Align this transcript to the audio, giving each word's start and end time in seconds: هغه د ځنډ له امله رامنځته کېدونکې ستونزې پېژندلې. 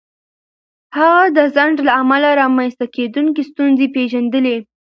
هغه 0.97 1.23
د 1.37 1.39
ځنډ 1.55 1.77
له 1.87 1.91
امله 2.01 2.29
رامنځته 2.41 2.85
کېدونکې 2.95 3.41
ستونزې 3.49 3.87
پېژندلې. 3.95 4.57